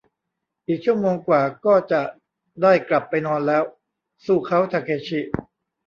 [0.67, 2.01] อีกชั่วโมงกว่าก็จะ
[2.61, 3.63] ได้กลับไปนอนแล้ว
[4.25, 5.19] สู้เค้าทาเคชิ